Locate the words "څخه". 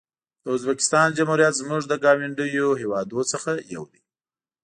3.31-3.51